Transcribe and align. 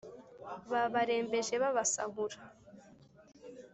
Babarembeje 0.71 1.55
babasahura 1.63 2.37